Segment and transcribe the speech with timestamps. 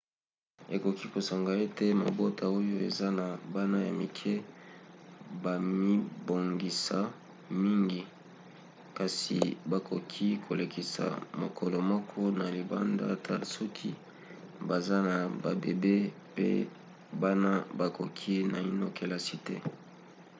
[0.75, 4.33] ekoki kosenga ete mabota oyo eza na bana ya mike
[5.43, 6.97] bamibongisa
[7.63, 8.01] mingi
[8.97, 9.37] kasi
[9.71, 11.05] bakoki kolekisa
[11.41, 13.91] mokolo moko na libanda ata soki
[14.67, 15.95] baza na babebe
[16.35, 16.49] pe
[17.21, 19.55] bana bakoti naino kelasi te